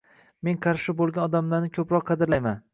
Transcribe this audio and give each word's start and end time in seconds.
Men 0.47 0.57
qarshi 0.63 0.95
boʻlgan 1.03 1.25
odamlarni 1.29 1.71
koʻproq 1.79 2.11
qadrlayman. 2.11 2.63